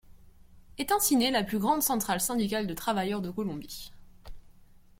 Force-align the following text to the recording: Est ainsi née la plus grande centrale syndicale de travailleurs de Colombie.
Est 0.79 0.91
ainsi 0.91 1.15
née 1.15 1.29
la 1.29 1.43
plus 1.43 1.59
grande 1.59 1.83
centrale 1.83 2.19
syndicale 2.19 2.65
de 2.65 2.73
travailleurs 2.73 3.21
de 3.21 3.29
Colombie. 3.29 3.91